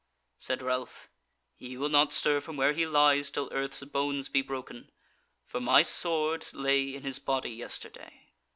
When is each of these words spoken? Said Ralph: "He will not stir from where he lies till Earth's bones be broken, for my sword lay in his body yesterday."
Said 0.39 0.63
Ralph: 0.63 1.09
"He 1.53 1.77
will 1.77 1.87
not 1.89 2.11
stir 2.11 2.41
from 2.41 2.57
where 2.57 2.73
he 2.73 2.87
lies 2.87 3.29
till 3.29 3.49
Earth's 3.53 3.83
bones 3.83 4.29
be 4.29 4.41
broken, 4.41 4.89
for 5.45 5.61
my 5.61 5.83
sword 5.83 6.51
lay 6.53 6.95
in 6.95 7.03
his 7.03 7.19
body 7.19 7.51
yesterday." 7.51 8.31